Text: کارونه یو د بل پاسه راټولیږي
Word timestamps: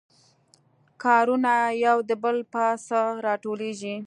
کارونه 1.03 1.53
یو 1.85 1.97
د 2.09 2.11
بل 2.23 2.37
پاسه 2.53 3.01
راټولیږي 3.25 3.95